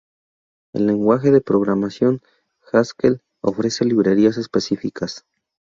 [0.73, 2.21] El lenguaje de programación
[2.73, 5.27] Haskell ofrece librerías específicas.